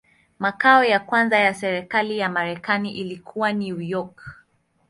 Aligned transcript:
Makao 0.39 0.83
ya 0.83 0.99
kwanza 0.99 1.39
ya 1.39 1.53
serikali 1.53 2.17
ya 2.17 2.29
Marekani 2.29 2.91
ilikuwa 2.91 3.53
New 3.53 3.81
York. 3.81 4.35